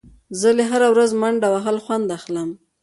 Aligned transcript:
زه 0.39 0.49
له 0.57 0.63
هره 0.71 0.87
ورځ 0.93 1.11
منډه 1.21 1.47
وهل 1.53 1.77
خوند 1.85 2.07
اخلم. 2.17 2.49